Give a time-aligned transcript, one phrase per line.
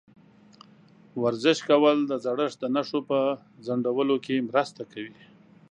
[1.23, 3.19] ورزش کول د زړښت د نښو په
[3.65, 5.23] ځنډولو کې مرسته کوي.